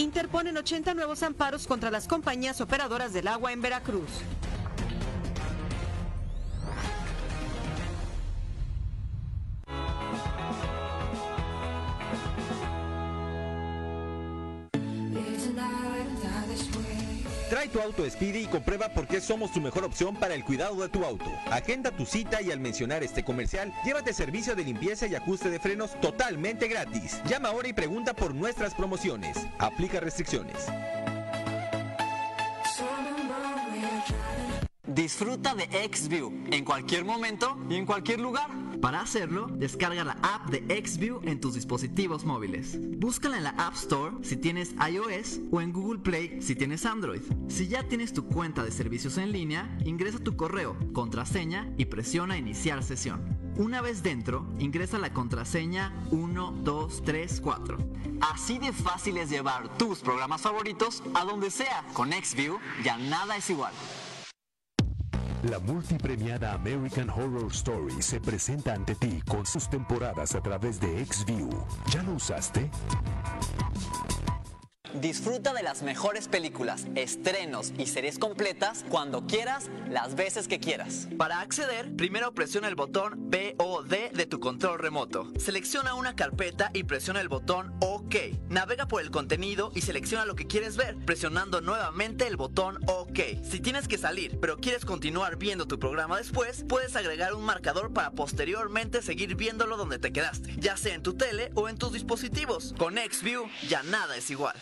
[0.00, 4.08] Interponen 80 nuevos amparos contra las compañías operadoras del agua en Veracruz.
[17.60, 20.80] Trae tu auto Speedy y comprueba por qué somos tu mejor opción para el cuidado
[20.80, 21.30] de tu auto.
[21.50, 25.60] Agenda tu cita y al mencionar este comercial, llévate servicio de limpieza y ajuste de
[25.60, 27.20] frenos totalmente gratis.
[27.28, 29.36] Llama ahora y pregunta por nuestras promociones.
[29.58, 30.68] Aplica restricciones.
[34.86, 38.48] Disfruta de XView en cualquier momento y en cualquier lugar.
[38.80, 42.78] Para hacerlo, descarga la app de XView en tus dispositivos móviles.
[42.98, 47.20] Búscala en la App Store si tienes iOS o en Google Play si tienes Android.
[47.48, 52.38] Si ya tienes tu cuenta de servicios en línea, ingresa tu correo, contraseña y presiona
[52.38, 53.38] iniciar sesión.
[53.56, 57.76] Una vez dentro, ingresa la contraseña 1234.
[58.32, 61.84] Así de fácil es llevar tus programas favoritos a donde sea.
[61.92, 63.72] Con XView ya nada es igual.
[65.48, 71.02] La multipremiada American Horror Story se presenta ante ti con sus temporadas a través de
[71.02, 71.48] XView.
[71.90, 72.70] ¿Ya lo usaste?
[74.94, 81.06] Disfruta de las mejores películas, estrenos y series completas cuando quieras, las veces que quieras.
[81.16, 85.30] Para acceder, primero presiona el botón POD de tu control remoto.
[85.38, 88.16] Selecciona una carpeta y presiona el botón OK.
[88.48, 93.20] Navega por el contenido y selecciona lo que quieres ver, presionando nuevamente el botón OK.
[93.48, 97.92] Si tienes que salir, pero quieres continuar viendo tu programa después, puedes agregar un marcador
[97.92, 101.92] para posteriormente seguir viéndolo donde te quedaste, ya sea en tu tele o en tus
[101.92, 102.74] dispositivos.
[102.76, 104.60] Con XView ya nada es igual.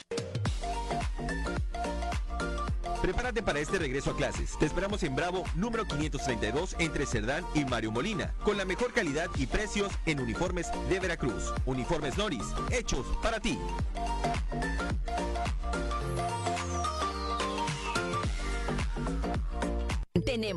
[3.03, 4.59] Prepárate para este regreso a clases.
[4.59, 9.29] Te esperamos en Bravo número 532 entre Cerdán y Mario Molina, con la mejor calidad
[9.37, 11.55] y precios en uniformes de Veracruz.
[11.65, 13.59] Uniformes Noris, hechos para ti.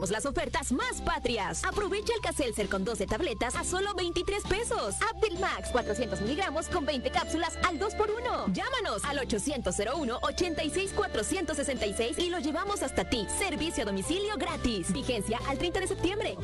[0.01, 1.63] Tenemos las ofertas más patrias.
[1.63, 4.95] Aprovecha el Caselcer con 12 tabletas a solo 23 pesos.
[5.13, 8.51] Aptil Max 400 miligramos con 20 cápsulas al 2x1.
[8.51, 13.27] Llámanos al 800-01-86-466 y lo llevamos hasta ti.
[13.37, 14.91] Servicio a domicilio gratis.
[14.91, 16.35] Vigencia al 30 de septiembre.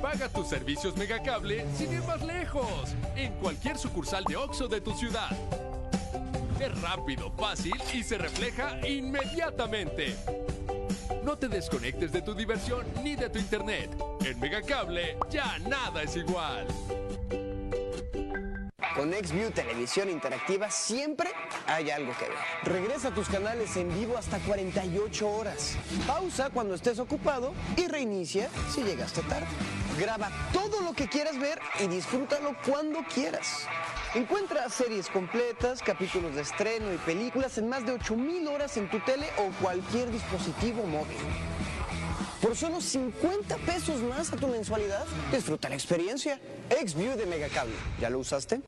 [0.00, 2.94] Paga tus servicios Megacable sin ir más lejos.
[3.16, 5.36] En cualquier sucursal de OXO de tu ciudad.
[6.60, 10.16] Es rápido, fácil y se refleja inmediatamente.
[11.22, 13.90] No te desconectes de tu diversión ni de tu internet.
[14.24, 16.66] En Megacable ya nada es igual.
[18.96, 21.30] Con XView Televisión Interactiva siempre
[21.68, 22.38] hay algo que ver.
[22.64, 25.76] Regresa a tus canales en vivo hasta 48 horas.
[26.06, 29.46] Pausa cuando estés ocupado y reinicia si llegaste tarde.
[30.00, 33.68] Graba todo lo que quieras ver y disfrútalo cuando quieras.
[34.14, 38.98] Encuentra series completas, capítulos de estreno y películas en más de 8000 horas en tu
[39.00, 41.18] tele o cualquier dispositivo móvil.
[42.40, 46.40] Por solo 50 pesos más a tu mensualidad, disfruta la experiencia.
[46.70, 47.74] XView de Megacable.
[48.00, 48.62] ¿Ya lo usaste?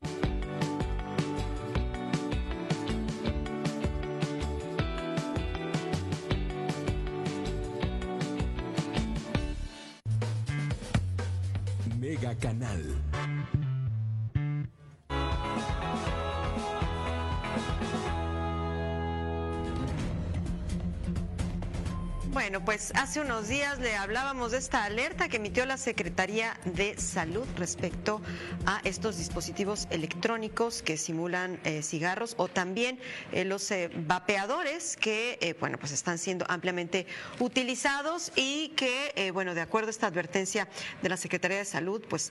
[22.70, 27.44] Pues hace unos días le hablábamos de esta alerta que emitió la Secretaría de Salud
[27.56, 28.22] respecto
[28.64, 33.00] a estos dispositivos electrónicos que simulan eh, cigarros o también
[33.32, 37.08] eh, los eh, vapeadores que, bueno, pues están siendo ampliamente
[37.40, 40.68] utilizados y que, bueno, de acuerdo a esta advertencia
[41.02, 42.30] de la Secretaría de Salud, pues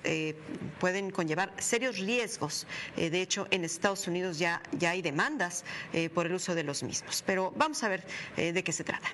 [0.80, 2.66] pueden conllevar serios riesgos.
[2.96, 5.66] De hecho, en Estados Unidos ya, ya hay demandas
[6.14, 7.26] por el uso de los mismos.
[7.26, 8.06] Pero vamos a ver
[8.38, 9.10] de qué se trata.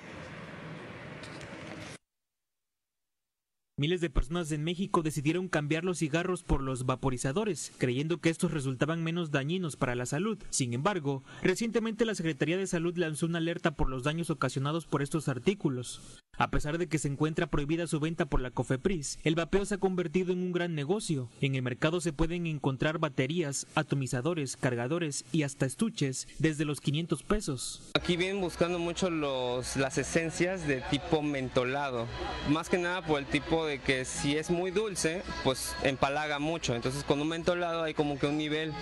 [3.77, 8.51] Miles de personas en México decidieron cambiar los cigarros por los vaporizadores, creyendo que estos
[8.51, 10.37] resultaban menos dañinos para la salud.
[10.49, 15.01] Sin embargo, recientemente la Secretaría de Salud lanzó una alerta por los daños ocasionados por
[15.01, 16.21] estos artículos.
[16.37, 19.75] A pesar de que se encuentra prohibida su venta por la COFEPRIS, el vapeo se
[19.75, 21.29] ha convertido en un gran negocio.
[21.39, 27.23] En el mercado se pueden encontrar baterías, atomizadores, cargadores y hasta estuches desde los 500
[27.23, 27.81] pesos.
[27.93, 32.05] Aquí vienen buscando mucho las esencias de tipo mentolado,
[32.49, 36.75] más que nada por el tipo de que si es muy dulce, pues empalaga mucho,
[36.75, 38.73] entonces con un mentolado hay como que un nivel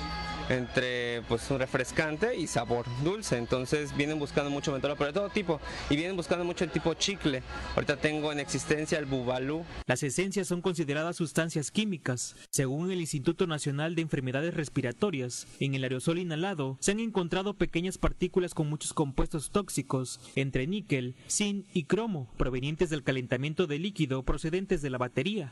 [0.49, 5.29] entre pues un refrescante y sabor dulce, entonces vienen buscando mucho mentolado, pero de todo
[5.29, 7.42] tipo, y vienen buscando mucho el tipo chicle.
[7.75, 9.63] Ahorita tengo en existencia el bubalú.
[9.88, 12.36] Las esencias son consideradas sustancias químicas.
[12.51, 17.97] Según el Instituto Nacional de Enfermedades Respiratorias, en el aerosol inhalado se han encontrado pequeñas
[17.97, 24.23] partículas con muchos compuestos tóxicos, entre níquel, zinc y cromo, provenientes del calentamiento de líquido
[24.23, 25.51] procedentes de la batería.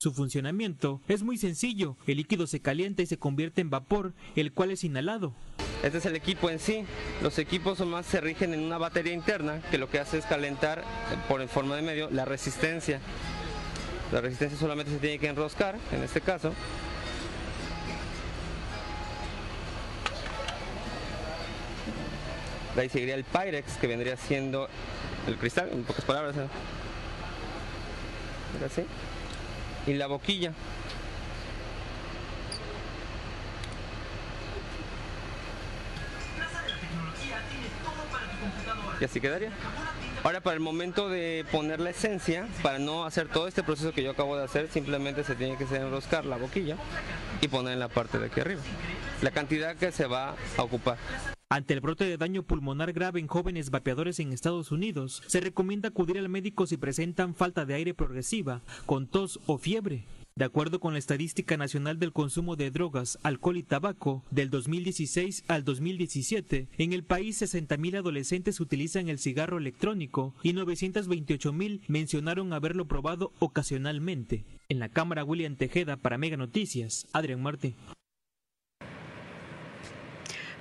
[0.00, 1.96] Su funcionamiento es muy sencillo.
[2.06, 5.34] El líquido se calienta y se convierte en vapor, el cual es inhalado.
[5.82, 6.84] Este es el equipo en sí.
[7.22, 10.80] Los equipos más se rigen en una batería interna que lo que hace es calentar
[10.80, 10.82] eh,
[11.28, 13.00] por en forma de medio la resistencia.
[14.10, 16.52] La resistencia solamente se tiene que enroscar, en este caso.
[22.76, 24.68] Ahí seguiría el Pyrex, que vendría siendo
[25.26, 26.36] el cristal, en pocas palabras.
[26.36, 26.46] ¿eh?
[29.86, 30.52] Y la boquilla.
[39.00, 39.50] Y así quedaría.
[40.24, 44.02] Ahora para el momento de poner la esencia, para no hacer todo este proceso que
[44.02, 46.76] yo acabo de hacer, simplemente se tiene que enroscar la boquilla
[47.40, 48.60] y poner en la parte de aquí arriba.
[49.22, 50.98] La cantidad que se va a ocupar.
[51.50, 55.88] Ante el brote de daño pulmonar grave en jóvenes vapeadores en Estados Unidos, se recomienda
[55.88, 60.04] acudir al médico si presentan falta de aire progresiva, con tos o fiebre.
[60.38, 65.42] De acuerdo con la Estadística Nacional del Consumo de Drogas, Alcohol y Tabaco, del 2016
[65.48, 72.86] al 2017, en el país 60.000 adolescentes utilizan el cigarro electrónico y 928.000 mencionaron haberlo
[72.86, 74.44] probado ocasionalmente.
[74.68, 77.74] En la Cámara William Tejeda para Mega Noticias, Adrián Marte.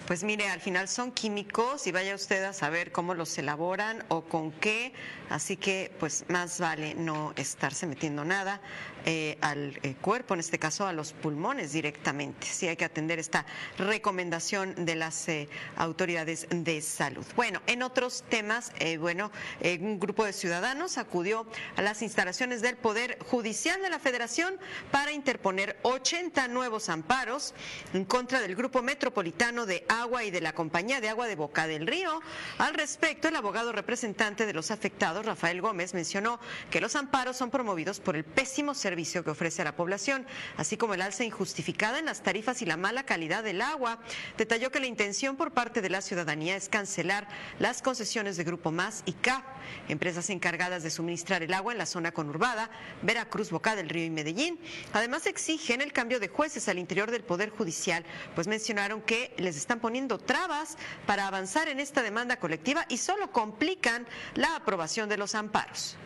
[0.08, 4.22] Pues mire, al final son químicos y vaya usted a saber cómo los elaboran o
[4.22, 4.94] con qué,
[5.30, 8.62] así que pues más vale no estarse metiendo nada
[9.10, 12.46] eh, al eh, cuerpo, en este caso a los pulmones directamente.
[12.46, 13.46] Sí hay que atender esta
[13.78, 17.26] recomendación de las eh, autoridades de salud.
[17.38, 19.32] Bueno, en otros temas, bueno,
[19.80, 24.56] un grupo de ciudadanos acudió a las instalaciones del Poder Judicial de la Federación
[24.91, 27.54] para interponer 80 nuevos amparos
[27.93, 31.65] en contra del Grupo Metropolitano de Agua y de la Compañía de Agua de Boca
[31.65, 32.20] del Río.
[32.58, 37.52] Al respecto, el abogado representante de los afectados, Rafael Gómez, mencionó que los amparos son
[37.52, 40.26] promovidos por el pésimo servicio que ofrece a la población,
[40.58, 44.00] así como el alza injustificada en las tarifas y la mala calidad del agua.
[44.38, 47.28] Detalló que la intención por parte de la ciudadanía es cancelar
[47.60, 49.44] las concesiones de Grupo Más y CAP,
[49.88, 52.72] empresas encargadas de suministrar el agua en la zona conurbada,
[53.04, 54.60] Veracruz, Boca del Río y Medellín.
[54.94, 59.58] Además, exigen el cambio de jueces al interior del Poder Judicial, pues mencionaron que les
[59.58, 65.18] están poniendo trabas para avanzar en esta demanda colectiva y solo complican la aprobación de
[65.18, 65.98] los amparos.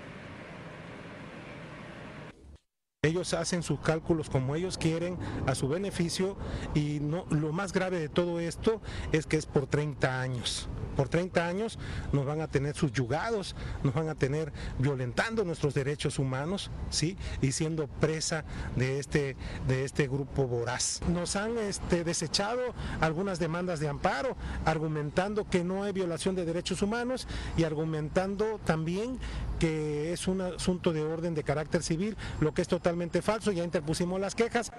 [3.04, 6.38] Ellos hacen sus cálculos como ellos quieren, a su beneficio,
[6.76, 8.80] y lo más grave de todo esto
[9.12, 10.70] es que es por 30 años.
[10.96, 11.80] Por 30 años
[12.14, 17.18] nos van a tener subyugados, nos van a tener violentando nuestros derechos humanos, ¿sí?
[17.42, 19.36] Y siendo presa de este,
[19.68, 21.02] de este grupo voraz.
[21.10, 22.62] Nos han este, desechado
[23.00, 29.18] algunas demandas de amparo, argumentando que no hay violación de derechos humanos y argumentando también
[29.62, 33.64] que es un asunto de orden de carácter civil, lo que es totalmente falso, ya
[33.64, 34.72] interpusimos las quejas.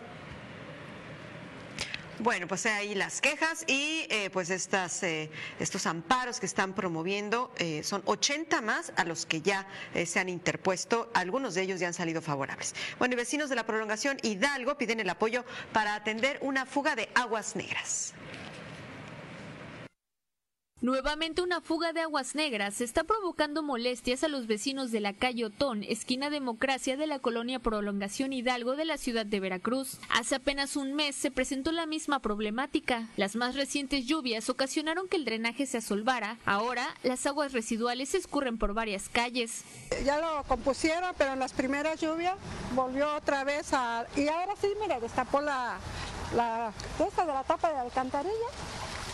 [2.19, 7.53] Bueno, pues ahí las quejas y eh, pues estas, eh, estos amparos que están promoviendo
[7.59, 9.69] eh, son 80 más a los que ya
[10.05, 12.75] se han interpuesto, algunos de ellos ya han salido favorables.
[12.99, 17.09] Bueno, y vecinos de la prolongación Hidalgo piden el apoyo para atender una fuga de
[17.15, 18.15] aguas negras.
[20.83, 25.45] Nuevamente una fuga de aguas negras está provocando molestias a los vecinos de la calle
[25.45, 30.01] Otón, esquina Democracia de la colonia Prolongación Hidalgo de la ciudad de Veracruz.
[30.11, 33.07] Hace apenas un mes se presentó la misma problemática.
[33.17, 36.39] Las más recientes lluvias ocasionaron que el drenaje se asolvara.
[36.47, 39.63] Ahora las aguas residuales escurren por varias calles.
[40.05, 42.35] Ya lo compusieron, pero en las primeras lluvias
[42.75, 44.05] volvió otra vez a...
[44.17, 45.79] Y ahora sí, mira, destapó la,
[46.35, 48.49] la de la tapa de alcantarilla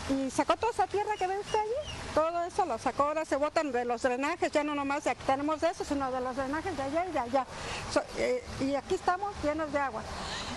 [0.09, 3.35] y sacó toda esa tierra que ve usted allí, todo eso lo sacó, ahora se
[3.35, 6.75] botan de los drenajes, ya no nomás de aquí tenemos eso, sino de los drenajes
[6.75, 7.45] de allá y de allá.
[8.17, 10.01] Eh, y aquí estamos llenos de agua.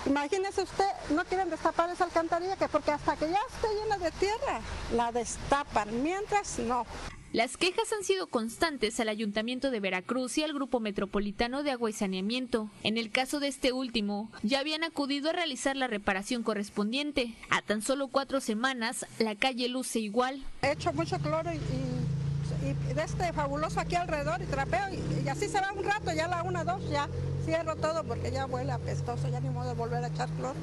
[0.05, 4.11] Imagínese usted, no quieren destapar esa alcantarilla, que porque hasta que ya esté llena de
[4.11, 4.59] tierra,
[4.93, 6.85] la destapan, mientras no.
[7.33, 11.89] Las quejas han sido constantes al Ayuntamiento de Veracruz y al Grupo Metropolitano de Agua
[11.89, 12.69] y Saneamiento.
[12.83, 17.33] En el caso de este último, ya habían acudido a realizar la reparación correspondiente.
[17.49, 20.43] A tan solo cuatro semanas, la calle luce igual.
[20.61, 25.59] He hecho mucho cloro y, de este fabuloso aquí alrededor y trapeo y, así se
[25.59, 27.09] va un rato, ya la una, dos, ya
[27.43, 30.55] cierro todo porque ya huele apestoso, ya ni modo de volver a echar cloro.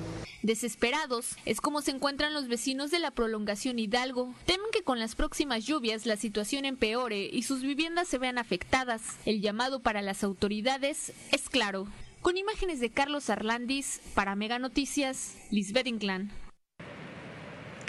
[0.43, 4.35] Desesperados es como se encuentran los vecinos de la prolongación Hidalgo.
[4.47, 9.03] Temen que con las próximas lluvias la situación empeore y sus viviendas se vean afectadas.
[9.27, 11.87] El llamado para las autoridades es claro.
[12.23, 16.31] Con imágenes de Carlos Arlandis, para Mega Noticias, Lisbeth Inclán.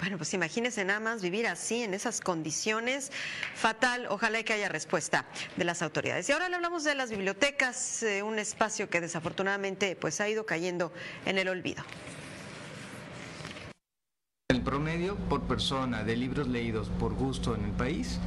[0.02, 3.12] Bueno, pues imagínense nada más vivir así, en esas condiciones.
[3.54, 6.28] Fatal, ojalá que haya respuesta de las autoridades.
[6.28, 10.44] Y ahora le hablamos de las bibliotecas, eh, un espacio que desafortunadamente pues ha ido
[10.44, 10.92] cayendo
[11.24, 11.84] en el olvido.
[14.48, 18.18] El promedio por persona de libros leídos por gusto en el país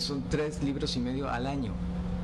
[0.00, 1.72] son tres libros y medio al año.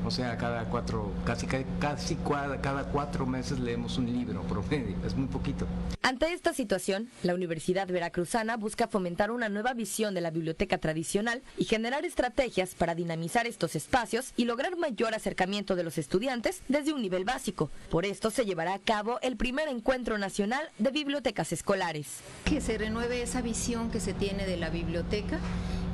[0.05, 1.47] O sea, cada cuatro, casi,
[1.79, 5.67] casi cada, cada cuatro meses leemos un libro promedio, es muy poquito.
[6.01, 11.41] Ante esta situación, la Universidad Veracruzana busca fomentar una nueva visión de la biblioteca tradicional
[11.57, 16.93] y generar estrategias para dinamizar estos espacios y lograr mayor acercamiento de los estudiantes desde
[16.93, 17.69] un nivel básico.
[17.89, 22.19] Por esto se llevará a cabo el primer encuentro nacional de bibliotecas escolares.
[22.45, 25.39] Que se renueve esa visión que se tiene de la biblioteca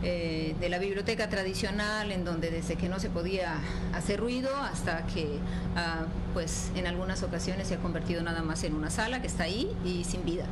[0.08, 3.56] eh, de la biblioteca tradicional, en donde desde que no se podía
[3.92, 5.40] hacer ruido hasta que
[5.76, 9.46] ah, pues en algunas ocasiones se ha convertido nada más en una sala que está
[9.46, 10.46] ahí y sin vida.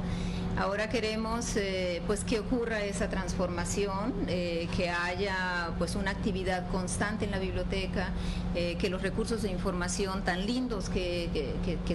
[0.56, 7.26] Ahora queremos eh, pues que ocurra esa transformación, eh, que haya pues una actividad constante
[7.26, 8.10] en la biblioteca,
[8.54, 11.30] eh, que los recursos de información tan lindos que,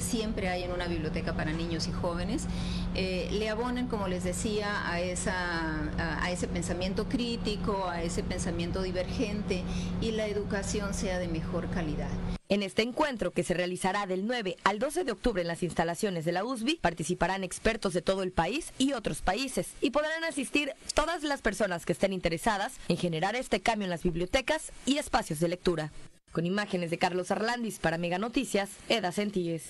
[0.01, 2.47] siempre hay en una biblioteca para niños y jóvenes
[2.95, 9.63] le abonen, como les decía, a, esa, a ese pensamiento crítico, a ese pensamiento divergente
[10.01, 12.38] y la educación sea de mejor calidad.
[12.51, 16.25] En este encuentro, que se realizará del 9 al 12 de octubre en las instalaciones
[16.25, 20.73] de la USB, participarán expertos de todo el país y otros países y podrán asistir
[20.95, 25.41] todas las personas que estén interesadas en generar este cambio en las bibliotecas y espacios
[25.41, 25.93] de lectura.
[26.33, 29.65] Con imágenes de Carlos Arlandis para Mega Noticias, Eda Sentíes.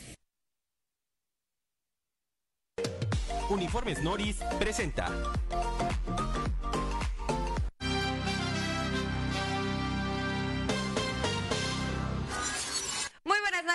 [3.50, 5.10] Uniformes Noris presenta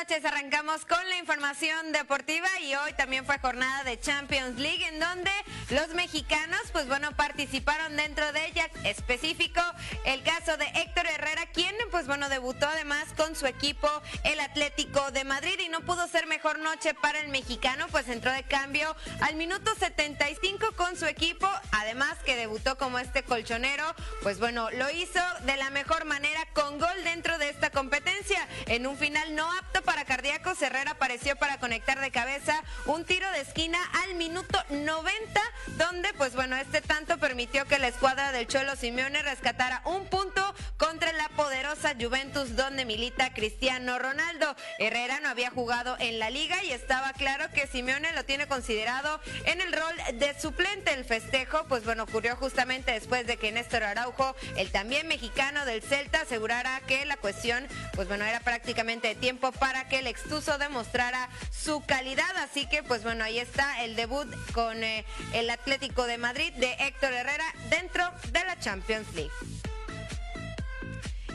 [0.04, 5.32] Arrancamos con la información deportiva y hoy también fue jornada de Champions League en donde
[5.70, 8.70] los mexicanos, pues bueno, participaron dentro de ella.
[8.84, 9.62] Específico
[10.04, 13.88] el caso de Héctor Herrera, quien pues bueno debutó además con su equipo
[14.26, 18.34] el Atlético de Madrid y no pudo ser mejor noche para el mexicano, pues entró
[18.34, 23.86] de cambio al minuto 75 con su equipo, además que debutó como este colchonero,
[24.22, 28.86] pues bueno, lo hizo de la mejor manera con gol dentro de esta competencia en
[28.86, 33.42] un final no apto para cardíacos, Herrera apareció para conectar de cabeza un tiro de
[33.42, 35.42] esquina al minuto 90,
[35.78, 40.54] donde pues bueno, este tanto permitió que la escuadra del Cholo Simeone rescatara un punto
[40.78, 44.56] contra la poderosa Juventus donde milita Cristiano Ronaldo.
[44.80, 49.22] Herrera no había jugado en la liga y estaba claro que Simeone lo tiene considerado
[49.46, 50.94] en el rol de suplente.
[50.94, 55.82] El festejo pues bueno, ocurrió justamente después de que Néstor Araujo, el también mexicano del
[55.82, 57.66] Celta, asegurara que la cuestión
[57.96, 62.30] pues bueno, era prácticamente de tiempo para para que el extuso demostrara su calidad.
[62.38, 65.04] Así que, pues bueno, ahí está el debut con eh,
[65.34, 69.32] el Atlético de Madrid de Héctor Herrera dentro de la Champions League.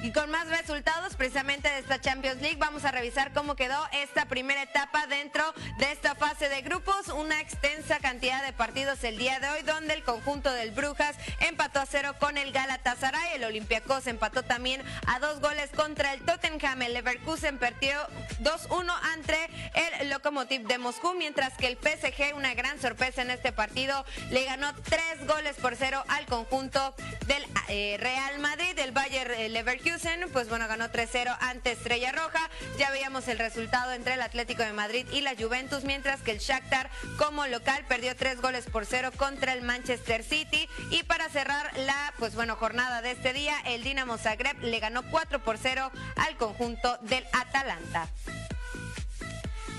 [0.03, 4.26] Y con más resultados precisamente de esta Champions League, vamos a revisar cómo quedó esta
[4.26, 5.42] primera etapa dentro
[5.78, 7.09] de esta fase de grupos.
[7.09, 11.80] Una extensa cantidad de partidos el día de hoy, donde el conjunto del Brujas empató
[11.80, 13.34] a cero con el Galatasaray.
[13.34, 16.82] El Olympiacos empató también a dos goles contra el Tottenham.
[16.82, 17.99] El Leverkusen perdió
[18.40, 23.51] 2-1 ante el Lokomotiv de Moscú, mientras que el PSG, una gran sorpresa en este
[23.51, 26.94] partido, le ganó tres goles por cero al conjunto
[27.26, 28.78] del eh, Real Madrid.
[28.78, 29.49] El Bayer eh,
[29.89, 32.51] Leverkusen pues bueno, ganó 3-0 ante Estrella Roja.
[32.78, 36.39] Ya veíamos el resultado entre el Atlético de Madrid y la Juventus, mientras que el
[36.39, 40.68] Shakhtar como local perdió tres goles por cero contra el Manchester City.
[40.91, 45.03] Y para cerrar la, pues bueno, jornada de este día, el Dinamo Zagreb le ganó
[45.11, 48.09] 4 por 0 al conjunto del Atalanta.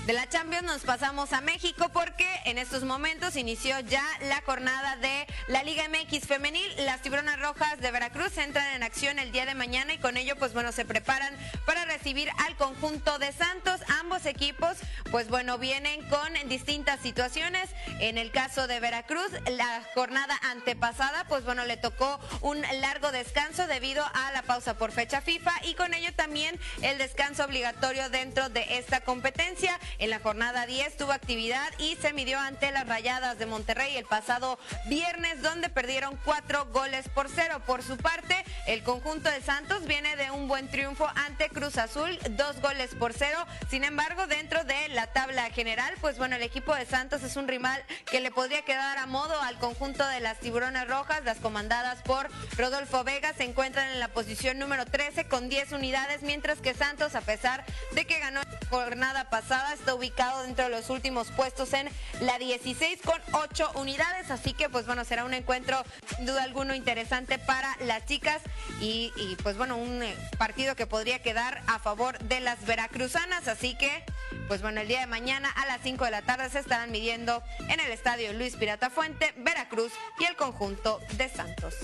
[0.06, 4.96] De la Champions nos pasamos a México porque en estos momentos inició ya la jornada
[4.96, 6.68] de la Liga MX femenil.
[6.78, 10.36] Las Tiburonas Rojas de Veracruz entran en acción el día de mañana y con ello
[10.36, 11.36] pues bueno se preparan
[11.66, 13.82] para recibir al conjunto de Santos.
[14.00, 14.78] Ambos equipos
[15.10, 17.68] pues bueno vienen con distintas situaciones.
[18.00, 23.66] En el caso de Veracruz la jornada antepasada pues bueno le tocó un largo descanso
[23.66, 28.48] debido a la pausa por fecha FIFA y con ello también el descanso obligatorio dentro
[28.48, 29.78] de esta competencia.
[29.98, 34.04] En la jornada 10 tuvo actividad y se midió ante las Rayadas de Monterrey el
[34.04, 37.62] pasado viernes donde perdieron cuatro goles por cero.
[37.66, 42.18] Por su parte, el conjunto de Santos viene de un buen triunfo ante Cruz Azul,
[42.30, 43.46] dos goles por cero.
[43.68, 47.48] Sin embargo, dentro de la tabla general, pues bueno, el equipo de Santos es un
[47.48, 52.02] rival que le podría quedar a modo al conjunto de las Tiburones Rojas, las comandadas
[52.02, 56.74] por Rodolfo Vega, se encuentran en la posición número 13 con 10 unidades, mientras que
[56.74, 61.72] Santos, a pesar de que ganó la jornada pasada, ubicado dentro de los últimos puestos
[61.72, 61.88] en
[62.20, 64.30] la 16 con 8 unidades.
[64.30, 65.82] Así que pues bueno, será un encuentro
[66.16, 68.42] sin duda alguno interesante para las chicas
[68.80, 73.48] y, y pues bueno, un eh, partido que podría quedar a favor de las veracruzanas.
[73.48, 74.04] Así que
[74.48, 77.42] pues bueno, el día de mañana a las 5 de la tarde se estarán midiendo
[77.68, 81.74] en el estadio Luis Pirata Fuente, Veracruz y el conjunto de Santos.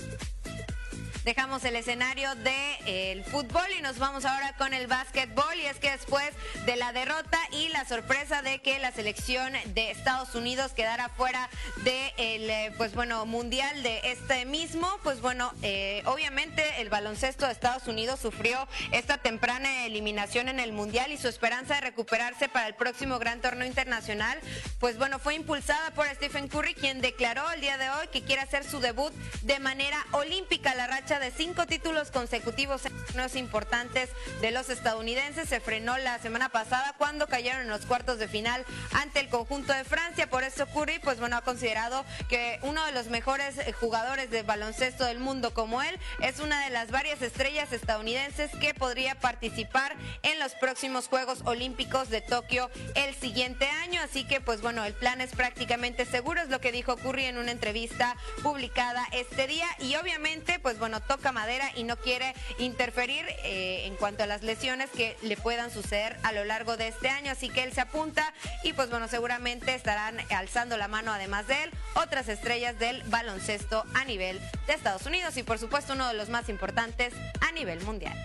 [1.27, 5.55] Dejamos el escenario del de, el fútbol y nos vamos ahora con el básquetbol.
[5.61, 6.31] Y es que después
[6.65, 11.49] de la derrota y la sorpresa de que la selección de Estados Unidos quedara fuera
[11.83, 17.51] del eh, pues bueno, mundial de este mismo, pues bueno, eh, obviamente el baloncesto de
[17.51, 22.67] Estados Unidos sufrió esta temprana eliminación en el mundial y su esperanza de recuperarse para
[22.67, 24.39] el próximo gran torneo internacional,
[24.79, 28.43] pues bueno, fue impulsada por Stephen Curry, quien declaró el día de hoy que quiere
[28.43, 29.11] hacer su debut
[29.41, 30.73] de manera olímpica.
[30.73, 34.09] La racha de cinco títulos consecutivos en torneos importantes
[34.41, 38.65] de los estadounidenses se frenó la semana pasada cuando cayeron en los cuartos de final
[38.93, 40.29] ante el conjunto de Francia.
[40.29, 45.05] Por eso Curry, pues bueno, ha considerado que uno de los mejores jugadores de baloncesto
[45.05, 50.39] del mundo como él es una de las varias estrellas estadounidenses que podría participar en
[50.39, 54.01] los próximos Juegos Olímpicos de Tokio el siguiente año.
[54.01, 57.37] Así que, pues bueno, el plan es prácticamente seguro, es lo que dijo Curry en
[57.37, 59.67] una entrevista publicada este día.
[59.79, 64.43] Y obviamente, pues bueno, toca madera y no quiere interferir eh, en cuanto a las
[64.43, 67.31] lesiones que le puedan suceder a lo largo de este año.
[67.31, 68.33] Así que él se apunta
[68.63, 73.85] y pues bueno, seguramente estarán alzando la mano además de él otras estrellas del baloncesto
[73.93, 77.81] a nivel de Estados Unidos y por supuesto uno de los más importantes a nivel
[77.81, 78.17] mundial.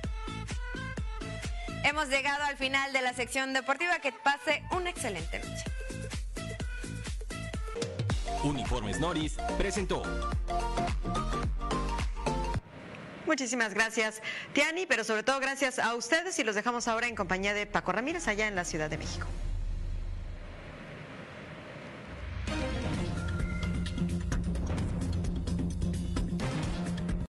[1.85, 3.99] Hemos llegado al final de la sección deportiva.
[3.99, 5.64] Que pase una excelente noche.
[8.45, 10.03] Uniformes Noris presentó.
[13.33, 14.20] Muchísimas gracias,
[14.53, 17.91] Tiani, pero sobre todo gracias a ustedes y los dejamos ahora en compañía de Paco
[17.91, 19.26] Ramírez allá en la Ciudad de México.